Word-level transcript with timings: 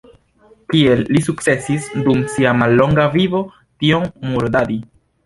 Kiel 0.71 1.01
li 1.15 1.19
sukcesis 1.25 1.85
dum 2.07 2.23
sia 2.37 2.53
mallonga 2.63 3.05
vivo 3.17 3.43
tiom 3.85 4.09
murdadi? 4.31 4.79